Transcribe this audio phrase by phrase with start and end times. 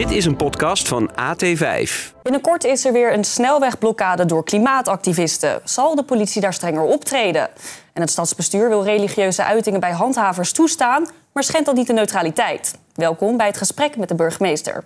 [0.00, 2.12] Dit is een podcast van AT5.
[2.22, 5.60] Binnenkort is er weer een snelwegblokkade door klimaatactivisten.
[5.64, 7.48] Zal de politie daar strenger optreden?
[7.92, 12.78] En het stadsbestuur wil religieuze uitingen bij handhavers toestaan, maar schendt dat niet de neutraliteit.
[12.94, 14.84] Welkom bij het gesprek met de burgemeester.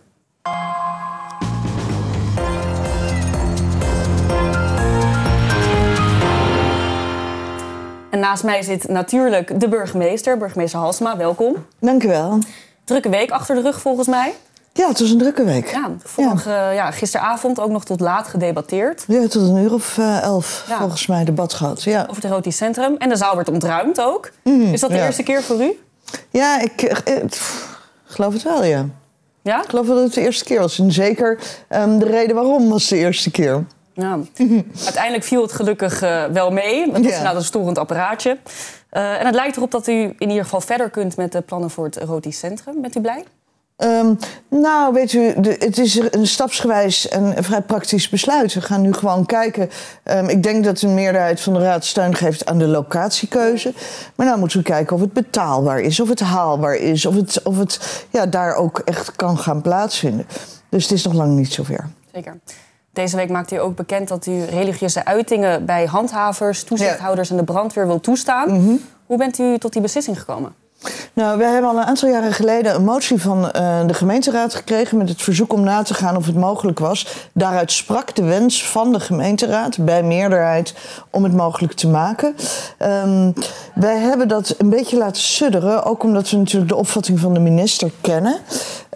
[8.11, 11.17] En naast mij zit natuurlijk de burgemeester, burgemeester Halsma.
[11.17, 11.67] Welkom.
[11.79, 12.39] Dank u wel.
[12.85, 14.35] Drukke week achter de rug volgens mij.
[14.77, 15.71] Ja, het was een drukke week.
[15.71, 16.91] Ja, vorige, ja.
[16.91, 19.05] gisteravond ook nog tot laat gedebatteerd.
[19.09, 20.79] Ja, tot een uur of uh, elf Ja.
[20.79, 21.83] volgens mij debat gehad.
[21.83, 22.97] Ja, Over het erotisch centrum.
[22.97, 24.31] En de zaal werd ontruimd ook.
[24.73, 25.79] is dat de eerste keer voor u?
[26.31, 28.87] ja ik eh, eh, pff, geloof het wel, ja.
[29.43, 29.63] Ja?
[29.63, 30.79] Ik geloof wel dat het de eerste keer was.
[30.79, 31.39] En zeker
[31.69, 33.65] ehm, de reden waarom was de eerste keer.
[33.93, 34.19] ja.
[34.85, 36.01] Uiteindelijk viel het gelukkig
[36.33, 36.81] wel mee.
[36.83, 37.09] Het was Ja.
[37.09, 38.39] inderdaad een storend apparaatje.
[38.91, 41.85] En het lijkt erop dat u in ieder geval verder kunt met de plannen voor
[41.85, 42.81] het erotisch centrum.
[42.81, 43.25] Bent u blij?
[43.77, 44.15] Ehm,
[44.49, 48.55] nou, weet u, de, het is een stapsgewijs en een vrij praktisch besluit.
[48.55, 49.71] We gaan nu gewoon kijken.
[50.03, 53.73] Ehm, ik denk dat een meerderheid van de raad steun geeft aan de locatiekeuze.
[54.15, 57.43] Maar nou moeten we kijken of het betaalbaar is, of het haalbaar is, of het,
[57.43, 60.27] of het ja, daar ook echt kan gaan plaatsvinden.
[60.69, 61.89] Dus het is nog lang niet zover.
[62.13, 62.39] Zeker.
[62.93, 67.45] Deze week maakte u ook bekend dat u religieuze uitingen bij handhavers, toezichthouders en de
[67.45, 68.81] brandweer wil toestaan.
[69.07, 70.64] Hoe bent u tot die beslissing gekomen?
[71.13, 74.99] Nou, wij hebben al een aantal jaren geleden een motie van eh, de gemeenteraad gekregen
[74.99, 77.29] met het verzoek om na te gaan of het mogelijk was.
[77.33, 80.75] Daaruit sprak de wens van de gemeenteraad bij meerderheid
[81.11, 82.35] om het mogelijk te maken.
[82.79, 83.31] Ehm,
[83.75, 87.41] wij hebben dat een beetje laten sudderen, ook omdat we natuurlijk de opvatting van de
[87.41, 88.37] minister kennen.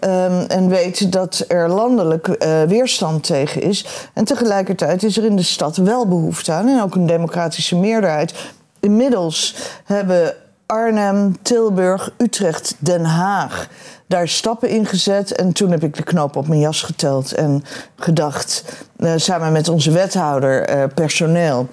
[0.01, 3.87] Ehm, en weten dat er landelijk eh, weerstand tegen is.
[4.15, 8.35] En tegelijkertijd is er in de stad wel behoefte aan en ook een democratische meerderheid.
[8.81, 10.35] Inmiddels hebben
[10.69, 13.69] Arnhem, Tilburg, Utrecht, Den Haag.
[14.07, 15.33] Daar stappen in gezet.
[15.33, 17.65] En toen heb ik de knoop op mijn jas geteld en
[17.97, 18.65] gedacht,
[18.97, 21.69] eh, samen met onze wethouder eh, personeel,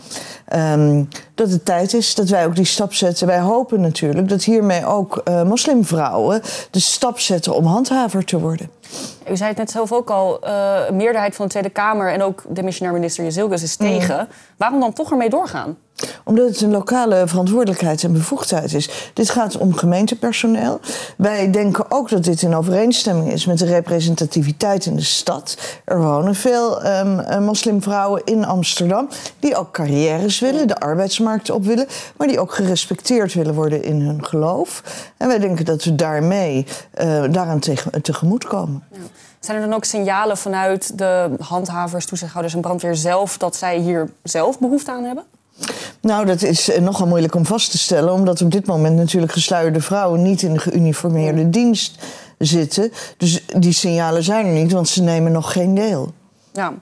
[0.45, 1.03] ehm,
[1.35, 3.27] dat het tijd is dat wij ook die stap zetten.
[3.27, 6.41] Wij hopen natuurlijk dat hiermee ook eh, moslimvrouwen
[6.71, 8.69] de stap zetten om handhaver te worden.
[9.29, 10.47] U zei het net zelf ook al,
[10.87, 14.27] een meerderheid van de Tweede Kamer en ook de missionair minister Jezilgus is tegen.
[14.57, 15.77] Waarom dan toch ermee doorgaan?
[16.27, 19.11] Omdat het een lokale verantwoordelijkheid en bevoegdheid is.
[19.13, 20.79] Dit gaat om gemeentepersoneel.
[21.17, 25.57] Wij denken ook dat dit in overeenstemming is met de representativiteit in de stad.
[25.83, 29.07] Er wonen veel eh, moslimvrouwen in Amsterdam
[29.39, 31.87] die ook carrières willen, de arbeidsmarkt op willen,
[32.17, 34.83] maar die ook gerespecteerd willen worden in hun geloof.
[35.17, 38.83] En wij denken dat we daarmee eh, daaraan tegen, tegemoet komen.
[39.39, 44.09] Zijn er dan ook signalen vanuit de handhavers, toezichthouders en brandweer zelf dat zij hier
[44.23, 45.23] zelf behoefte aan hebben?
[46.01, 49.31] Nou, dat is eh, nogal moeilijk om vast te stellen, omdat op dit moment natuurlijk
[49.31, 52.03] gesluierde vrouwen niet in de geuniformeerde dienst
[52.37, 52.91] zitten.
[53.17, 56.13] Dus die signalen zijn er niet, want ze nemen nog geen deel.
[56.53, 56.73] Ja.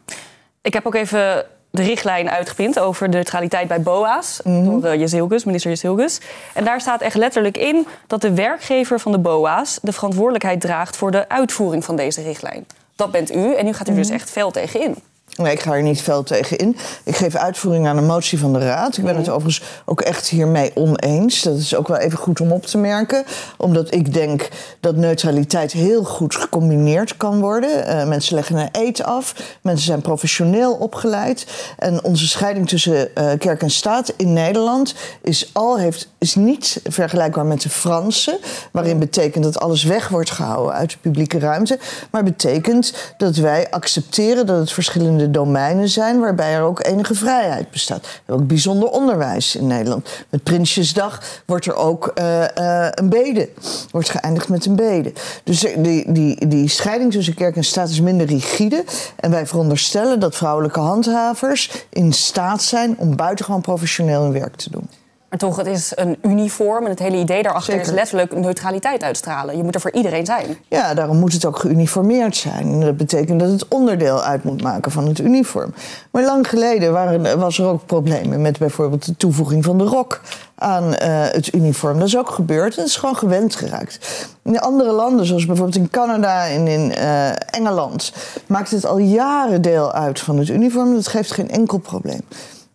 [0.61, 4.39] Ik heb ook even de richtlijn uitgeprint over de neutraliteit bij BOA's.
[4.43, 6.19] Door uh, Jezilgus, minister Jezilgus.
[6.53, 10.97] En daar staat echt letterlijk in dat de werkgever van de BOA's de verantwoordelijkheid draagt
[10.97, 12.65] voor de uitvoering van deze richtlijn.
[12.95, 14.95] Dat bent u en u gaat er dus echt fel tegen in.
[15.35, 16.77] Nee, ik ga er niet fel tegen in.
[17.03, 18.97] Ik geef uitvoering aan een motie van de Raad.
[18.97, 21.41] Ik ben het overigens ook echt hiermee oneens.
[21.41, 23.23] Dat is ook wel even goed om op te merken.
[23.57, 24.49] Omdat ik denk
[24.79, 27.85] dat neutraliteit heel goed gecombineerd kan worden.
[27.85, 29.35] Eh, mensen leggen een eed af.
[29.61, 31.45] Mensen zijn professioneel opgeleid.
[31.77, 36.81] En onze scheiding tussen eh, kerk en staat in Nederland is, al, heeft, is niet
[36.83, 38.39] vergelijkbaar met de Franse.
[38.71, 41.79] Waarin betekent dat alles weg wordt gehouden uit de publieke ruimte.
[42.11, 47.71] Maar betekent dat wij accepteren dat het verschillende domeinen zijn waarbij er ook enige vrijheid
[47.71, 48.07] bestaat.
[48.27, 50.09] Ook bijzonder onderwijs in Nederland.
[50.29, 53.49] Met Prinsjesdag wordt er ook eh, eh, een bede,
[53.91, 55.13] wordt geëindigd met een bede.
[55.43, 58.83] Dus die, die, die scheiding tussen kerk en staat is minder rigide.
[59.15, 64.71] En wij veronderstellen dat vrouwelijke handhavers in staat zijn om buitengewoon professioneel hun werk te
[64.71, 64.89] doen.
[65.33, 67.87] Maar toch, het is een uniform en het hele idee daarachter Zeker.
[67.87, 69.57] is letterlijk neutraliteit uitstralen.
[69.57, 70.57] Je moet er voor iedereen zijn.
[70.67, 72.71] Ja, daarom moet het ook geuniformeerd zijn.
[72.71, 75.73] En dat betekent dat het onderdeel uit moet maken van het uniform.
[76.11, 80.21] Maar lang geleden waren, was er ook problemen met bijvoorbeeld de toevoeging van de rok
[80.55, 81.99] aan eh, het uniform.
[81.99, 84.27] Dat is ook gebeurd en dat is gewoon gewend geraakt.
[84.43, 88.13] In andere landen, zoals bijvoorbeeld in Canada en in eh, Engeland,
[88.47, 90.93] maakt het al jaren deel uit van het uniform.
[90.93, 92.21] Dat geeft geen enkel probleem.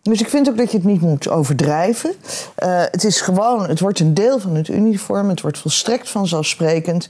[0.09, 2.13] Dus ik vind ook dat je het niet moet overdrijven.
[2.55, 5.29] Eh, het is gewoon, het wordt een deel van het uniform.
[5.29, 7.09] Het wordt volstrekt vanzelfsprekend.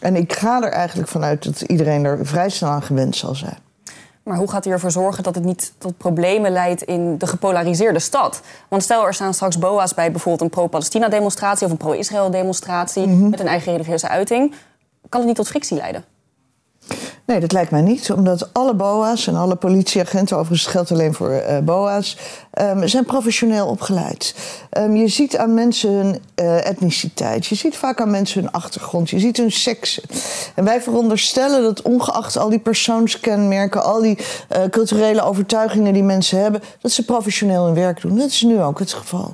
[0.00, 3.58] En ik ga er eigenlijk vanuit dat iedereen er vrij snel aan gewend zal zijn.
[4.22, 7.98] Maar hoe gaat u ervoor zorgen dat het niet tot problemen leidt in de gepolariseerde
[7.98, 8.40] stad?
[8.68, 13.46] Want stel er staan straks BOA's bij bijvoorbeeld een pro-Palestina-demonstratie of een pro-Israël-demonstratie met een
[13.46, 14.54] eigen religieuze uiting.
[15.08, 16.04] Kan het niet tot frictie leiden?
[17.26, 18.12] Nee, dat lijkt mij niet.
[18.12, 22.16] Omdat alle BOA's en alle politieagenten, overigens geldt alleen voor uh, BOA's,
[22.60, 24.34] um, zijn professioneel opgeleid.
[24.78, 27.46] Um, je ziet aan mensen hun uh, etniciteit.
[27.46, 29.10] Je ziet vaak aan mensen hun achtergrond.
[29.10, 30.00] Je ziet hun seks.
[30.54, 36.38] En wij veronderstellen dat ongeacht al die persoonskenmerken, al die uh, culturele overtuigingen die mensen
[36.38, 38.16] hebben, dat ze professioneel hun werk doen.
[38.16, 39.32] Dat is nu ook het geval.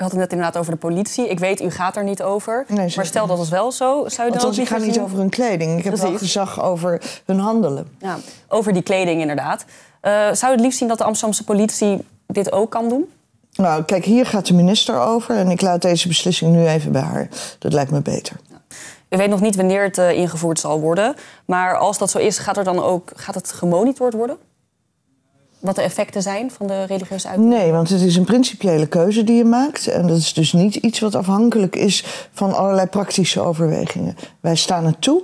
[0.00, 1.28] U had het net inderdaad over de politie.
[1.28, 2.64] Ik weet, u gaat er niet over.
[2.68, 5.18] Nee, maar stel dat het wel zo, zou je dan Althans, ik ga niet over
[5.18, 5.78] hun kleding.
[5.78, 7.88] Ik heb wel gezag over hun handelen.
[7.98, 8.18] Ja,
[8.48, 9.64] over die kleding inderdaad.
[10.02, 13.08] Uh, zou je het liefst zien dat de Amsterdamse politie dit ook kan doen?
[13.54, 15.36] Nou, kijk, hier gaat de minister over.
[15.36, 17.28] En ik laat deze beslissing nu even bij haar.
[17.58, 18.36] Dat lijkt me beter.
[19.08, 21.14] U weet nog niet wanneer het uh, ingevoerd zal worden.
[21.44, 24.36] Maar als dat zo is, gaat, er dan ook, gaat het gemonitord worden?
[25.60, 27.48] Wat de effecten zijn van de religieuze uiting?
[27.48, 29.86] Nee, want het is een principiële keuze die je maakt.
[29.86, 34.16] En dat is dus niet iets wat afhankelijk is van allerlei praktische overwegingen.
[34.40, 35.22] Wij staan er toe.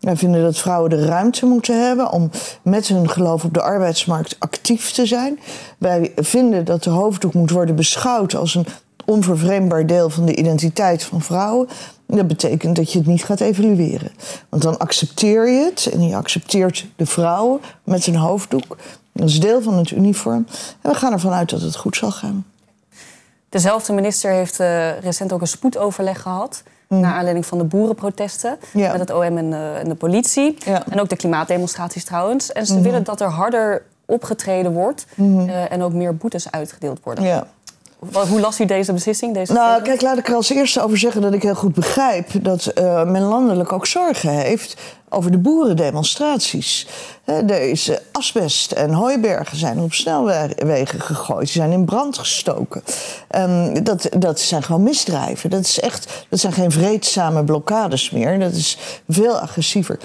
[0.00, 2.30] Wij vinden dat vrouwen de ruimte moeten hebben om
[2.62, 5.38] met hun geloof op de arbeidsmarkt actief te zijn.
[5.78, 8.66] Wij vinden dat de hoofddoek moet worden beschouwd als een
[9.04, 11.68] onvervreemdbaar deel van de identiteit van vrouwen.
[12.16, 14.10] Dat betekent dat je het niet gaat evalueren.
[14.48, 18.76] Want dan accepteer je het en je accepteert de vrouwen met zijn hoofddoek.
[19.12, 20.46] Dat is deel van het uniform.
[20.82, 22.46] En we gaan ervan uit dat het goed zal gaan.
[23.48, 26.62] Dezelfde minister heeft uh, recent ook een spoedoverleg gehad.
[26.88, 27.00] Mm.
[27.00, 28.58] Naar aanleiding van de boerenprotesten.
[28.72, 30.56] Met het OM en de, en de politie.
[30.64, 32.52] En ook de klimaatdemonstraties trouwens.
[32.52, 32.90] En ze mm-hmm.
[32.90, 35.06] willen dat er harder opgetreden wordt.
[35.16, 37.24] Uh, en ook meer boetes uitgedeeld worden.
[37.24, 37.46] Ja.
[38.28, 39.34] Hoe las u deze beslissing?
[39.34, 42.44] Deze nou, kijk, laat ik er als eerste over zeggen dat ik heel goed begrijp
[42.44, 44.76] dat uh, men landelijk ook zorgen heeft
[45.08, 46.86] over de boerendemonstraties.
[47.44, 51.44] Deze asbest en hooibergen zijn op snelwegen gegooid.
[51.44, 52.82] Die zijn in brand gestoken.
[53.36, 55.50] Um, dat, dat zijn gewoon misdrijven.
[55.50, 58.38] Dat, is echt, dat zijn geen vreedzame blokkades meer.
[58.38, 58.78] Dat is
[59.08, 59.98] veel agressiever.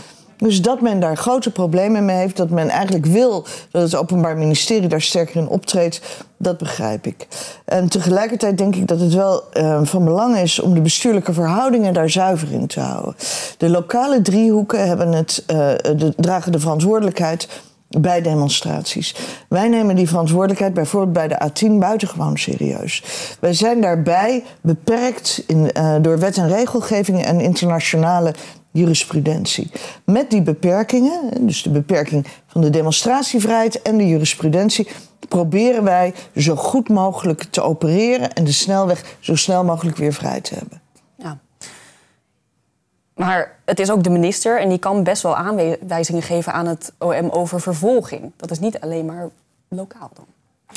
[0.43, 4.37] Dus dat men daar grote problemen mee heeft, dat men eigenlijk wil dat het Openbaar
[4.37, 6.01] Ministerie daar sterker in optreedt,
[6.37, 7.27] dat begrijp ik.
[7.65, 11.93] En tegelijkertijd denk ik dat het wel uh, van belang is om de bestuurlijke verhoudingen
[11.93, 13.15] daar zuiver in te houden.
[13.57, 15.57] De lokale driehoeken hebben het, uh,
[15.97, 17.47] de, dragen de verantwoordelijkheid
[17.99, 19.15] bij demonstraties.
[19.49, 23.03] Wij nemen die verantwoordelijkheid bijvoorbeeld bij de A10 buitengewoon serieus.
[23.39, 28.33] Wij zijn daarbij beperkt in, uh, door wet en regelgeving en internationale
[28.73, 29.71] jurisprudentie.
[30.05, 34.87] Met die beperkingen, dus de beperking van de demonstratievrijheid en de jurisprudentie,
[35.27, 40.41] proberen wij zo goed mogelijk te opereren en de snelweg zo snel mogelijk weer vrij
[40.41, 40.81] te hebben.
[41.15, 41.37] Ja.
[43.15, 46.93] Maar het is ook de minister en die kan best wel aanwijzingen geven aan het
[46.99, 48.31] OM over vervolging.
[48.35, 49.29] Dat is niet alleen maar
[49.67, 50.25] lokaal dan.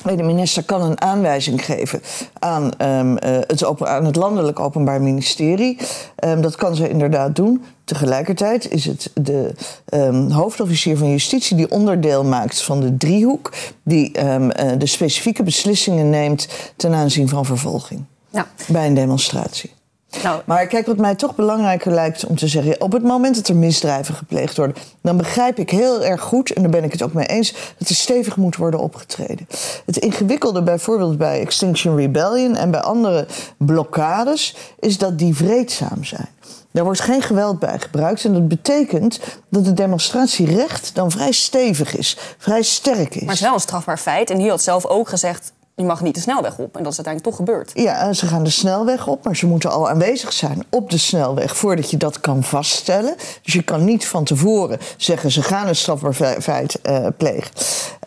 [0.05, 2.03] De minister kan een aanwijzing geven
[2.39, 5.79] aan, um, het, aan het landelijk openbaar ministerie.
[6.25, 7.65] Um, dat kan ze inderdaad doen.
[7.85, 9.55] Tegelijkertijd is het de
[9.95, 13.53] um, hoofdofficier van justitie die onderdeel maakt van de driehoek,
[13.83, 14.49] die uh,
[14.79, 18.47] de specifieke beslissingen neemt ten aanzien van vervolging ja.
[18.69, 19.76] bij een demonstratie.
[20.23, 22.81] Nou, maar kijk, wat mij toch belangrijker lijkt om te zeggen...
[22.81, 24.77] op het moment dat er misdrijven gepleegd worden...
[25.03, 27.55] dan begrijp ik heel erg goed, en daar ben ik het ook mee eens...
[27.79, 29.49] dat er stevig moet worden opgetreden.
[29.87, 32.57] Het ingewikkelde bijvoorbeeld bij Extinction Rebellion...
[32.57, 33.27] en bij andere
[33.57, 36.29] blokkades, is dat die vreedzaam zijn.
[36.77, 38.25] Daar wordt geen geweld bij gebruikt.
[38.25, 39.21] En dat betekent
[39.51, 43.21] dat het demonstratierecht dan vrij stevig is, vrij sterk is.
[43.21, 44.31] Maar het is wel een strafbaar feit.
[44.31, 46.77] En hier had zelf ook gezegd je mag niet de snelweg op.
[46.77, 47.71] En dat is uiteindelijk toch gebeurd.
[47.75, 51.57] Ja, ze gaan de snelweg op, maar ze moeten al aanwezig zijn op de snelweg
[51.57, 53.15] voordat je dat kan vaststellen.
[53.43, 57.51] Dus je kan niet van tevoren zeggen ze gaan een strafbaar feit uh, plegen.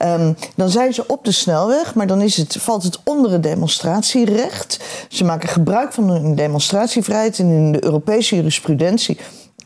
[0.02, 3.44] Um, dan zijn ze op de snelweg, maar dan is het, valt het onder het
[3.44, 4.80] demonstratierecht.
[5.10, 9.18] Ze maken gebruik van hun demonstratievrijheid en in de Europese jurisprudentie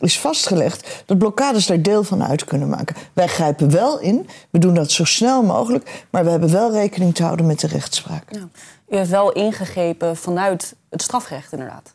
[0.03, 2.95] is vastgelegd dat blokkades daar deel van uit kunnen maken.
[3.13, 7.15] Wij grijpen wel in, we doen dat zo snel mogelijk, maar we hebben wel rekening
[7.15, 8.23] te houden met de rechtspraak.
[8.29, 8.47] Ja.
[8.89, 11.93] U heeft wel ingegrepen vanuit het strafrecht, inderdaad.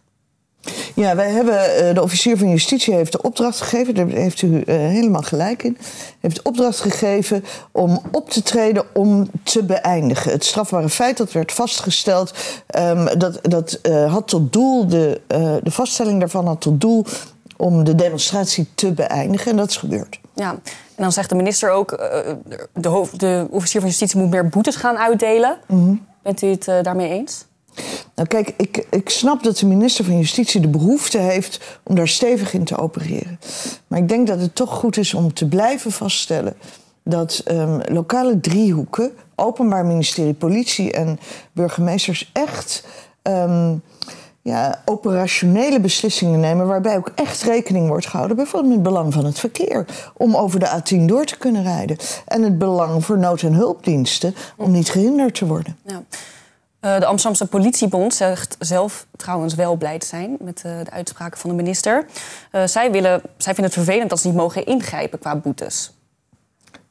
[0.94, 4.60] Ja, wij hebben, eh, de officier van justitie heeft de opdracht gegeven, daar heeft u
[4.60, 5.78] eh, helemaal gelijk in,
[6.20, 10.32] heeft de opdracht gegeven om op te treden om te beëindigen.
[10.32, 12.34] Het strafbare feit dat werd vastgesteld,
[12.78, 15.20] um, dat, dat uh, had tot doel, de,
[15.62, 17.04] de vaststelling daarvan had tot doel
[17.58, 19.50] om de demonstratie te beëindigen.
[19.50, 20.20] En dat is gebeurd.
[20.34, 20.50] Ja,
[20.94, 21.92] en dan zegt de minister ook...
[21.92, 22.32] Uh,
[22.74, 25.58] de, hoofd, de officier van justitie moet meer boetes gaan uitdelen.
[25.66, 25.94] Mhm.
[26.22, 27.46] Bent u het uh, daarmee eens?
[28.14, 32.08] Nou kijk, ik, ik snap dat de minister van Justitie de behoefte heeft om daar
[32.08, 33.40] stevig in te opereren.
[33.86, 36.56] Maar ik denk dat het toch goed is om te blijven vaststellen
[37.02, 41.18] dat um, lokale driehoeken, Openbaar Ministerie, politie en
[41.52, 42.84] burgemeesters echt
[43.22, 43.82] um,
[44.48, 46.66] ja, operationele beslissingen nemen...
[46.66, 48.36] waarbij ook echt rekening wordt gehouden...
[48.36, 49.84] bijvoorbeeld met het belang van het verkeer...
[50.16, 51.96] om over de A10 door te kunnen rijden.
[52.26, 55.76] En het belang voor nood- en hulpdiensten om niet gehinderd te worden.
[55.86, 61.38] Uh, de Amsterdamse politiebond zegt zelf trouwens wel blij te zijn met uh, de uitspraken
[61.38, 62.06] van de minister.
[62.52, 65.92] Uh, zij, willen, zij vinden het vervelend dat ze niet mogen ingrijpen qua boetes.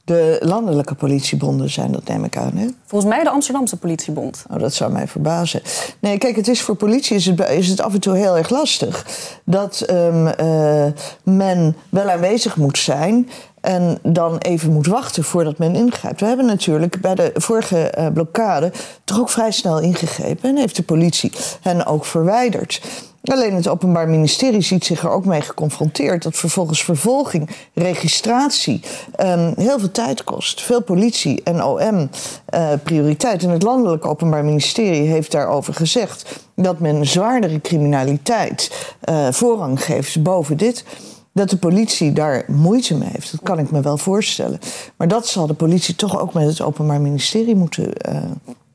[0.08, 2.56] De landelijke politiebonden zijn dat, neem ik aan.
[2.56, 2.66] Hè?
[2.86, 4.44] Volgens mij de Amsterdamse politiebond.
[4.50, 5.62] Oh, dat zou mij verbazen.
[5.98, 8.50] Nee, kijk, het is voor politie is het, is het af en toe heel erg
[8.50, 9.06] lastig
[9.44, 10.84] dat um, uh,
[11.22, 13.28] men wel aanwezig moet zijn.
[13.60, 16.20] En dan even moet wachten voordat men ingrijpt.
[16.20, 18.72] We hebben natuurlijk bij de vorige uh, blokkade
[19.04, 20.50] toch ook vrij snel ingegrepen.
[20.50, 22.80] En heeft de politie hen ook verwijderd.
[23.28, 28.80] Alleen het Openbaar Ministerie ziet zich er ook mee geconfronteerd dat vervolgens vervolging, registratie
[29.20, 30.62] um, heel veel tijd kost.
[30.62, 32.10] Veel politie en OM
[32.54, 33.42] uh, prioriteit.
[33.42, 40.22] En het Landelijk Openbaar Ministerie heeft daarover gezegd dat men zwaardere criminaliteit uh, voorrang geeft
[40.22, 40.84] boven dit.
[41.32, 44.58] Dat de politie daar moeite mee heeft, dat kan ik me wel voorstellen.
[44.96, 48.20] Maar dat zal de politie toch ook met het Openbaar Ministerie moeten uh,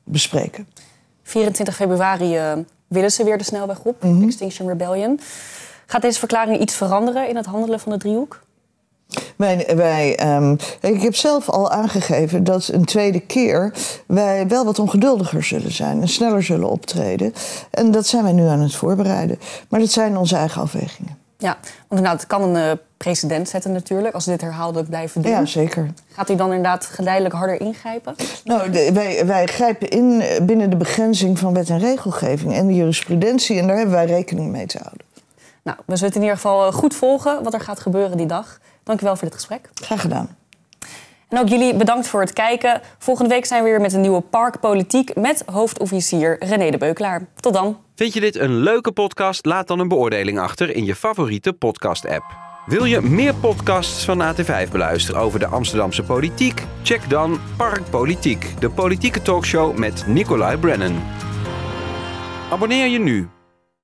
[0.04, 0.66] bespreken.
[1.22, 2.38] 24 februari
[2.88, 4.26] willen ze weer de snelweg op, mm -hmm.
[4.26, 5.20] Extinction Rebellion.
[5.86, 8.40] Gaat deze verklaring iets veranderen in het handelen van de driehoek?
[9.36, 13.72] Wij, wij, um, ik heb zelf al aangegeven dat een tweede keer
[14.06, 17.34] wij wel wat ongeduldiger zullen zijn en sneller zullen optreden.
[17.70, 19.38] En dat zijn wij nu aan het voorbereiden.
[19.68, 21.23] Maar dat zijn onze eigen afwegingen.
[21.44, 25.22] Ja, want inderdaad, het kan een uh, precedent zetten natuurlijk als we dit herhaaldelijk blijven
[25.22, 25.32] doen.
[25.32, 25.90] Ja, zeker.
[26.12, 28.14] Gaat u dan inderdaad geleidelijk harder ingrijpen?
[28.44, 32.74] Nou, de, wij, wij grijpen in binnen de begrenzing van wet en regelgeving en de
[32.74, 33.58] jurisprudentie.
[33.58, 35.06] En daar hebben wij rekening mee te houden.
[35.62, 38.58] Nou, we zullen in ieder geval goed volgen wat er gaat gebeuren die dag.
[38.82, 39.70] Dank u wel voor dit gesprek.
[39.74, 40.36] Graag gedaan.
[41.34, 42.80] En ook jullie bedankt voor het kijken.
[42.98, 47.26] Volgende week zijn we weer met een nieuwe Parkpolitiek met hoofdofficier René de Beukelaar.
[47.40, 47.78] Tot dan.
[47.94, 49.46] Vind je dit een leuke podcast?
[49.46, 52.24] Laat dan een beoordeling achter in je favoriete podcast-app.
[52.66, 56.62] Wil je meer podcasts van AT5 beluisteren over de Amsterdamse politiek?
[56.82, 61.02] Check dan Parkpolitiek, de politieke talkshow met Nicolai Brennan.
[62.50, 63.28] Abonneer je nu